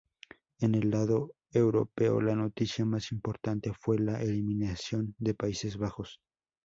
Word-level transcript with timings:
En 0.57 0.73
el 0.73 0.89
lado 0.89 1.35
europeo, 1.51 2.21
la 2.21 2.35
noticia 2.35 2.83
más 2.85 3.11
importante 3.11 3.71
fue 3.71 3.99
la 3.99 4.19
eliminación 4.19 5.13
de 5.19 5.35
Países 5.35 5.77
Bajos. 5.77 6.19